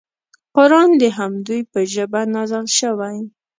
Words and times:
قران 0.55 0.89
د 1.01 1.03
همدوی 1.17 1.61
په 1.71 1.79
ژبه 1.93 2.21
نازل 2.35 2.65
شوی. 2.77 3.17